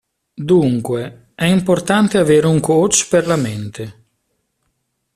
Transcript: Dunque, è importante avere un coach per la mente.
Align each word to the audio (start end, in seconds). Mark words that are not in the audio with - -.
Dunque, 0.49 1.27
è 1.35 1.43
importante 1.45 2.17
avere 2.17 2.47
un 2.47 2.59
coach 2.59 3.05
per 3.07 3.27
la 3.27 3.35
mente. 3.35 4.03